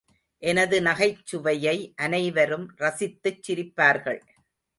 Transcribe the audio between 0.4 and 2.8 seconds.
எனது நகைச்சுவையை அனைவரும்